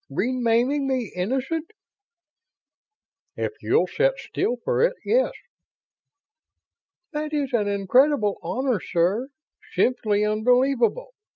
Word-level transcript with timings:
renaming 0.09 0.87
me 0.87 1.11
'Innocent'?" 1.15 1.69
"If 3.37 3.51
you'll 3.61 3.85
sit 3.85 4.13
still 4.17 4.57
for 4.65 4.81
it, 4.81 4.93
yes." 5.05 5.31
"That 7.11 7.33
is 7.33 7.53
an 7.53 7.67
incredible 7.67 8.39
honor, 8.41 8.79
sir. 8.79 9.27
Simply 9.75 10.25
unbelievable. 10.25 11.11